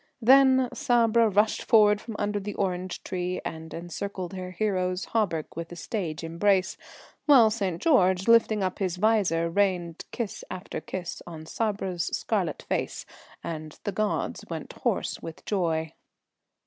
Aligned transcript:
Then 0.19 0.67
Sabra 0.73 1.29
rushed 1.29 1.61
forward 1.61 2.01
from 2.01 2.15
under 2.17 2.39
the 2.39 2.55
orange 2.55 3.03
tree 3.03 3.39
and 3.45 3.71
encircled 3.71 4.33
her 4.33 4.49
hero's 4.49 5.05
hauberk 5.13 5.55
with 5.55 5.71
a 5.71 5.75
stage 5.75 6.23
embrace, 6.23 6.75
while 7.27 7.51
St. 7.51 7.79
George, 7.79 8.27
lifting 8.27 8.63
up 8.63 8.79
his 8.79 8.95
visor, 8.97 9.47
rained 9.47 10.05
kiss 10.09 10.43
after 10.49 10.81
kiss 10.81 11.21
on 11.27 11.45
Sabra's 11.45 12.05
scarlet 12.17 12.63
face, 12.63 13.05
and 13.43 13.79
the 13.83 13.91
"gods" 13.91 14.43
went 14.49 14.73
hoarse 14.73 15.21
with 15.21 15.45
joy. 15.45 15.93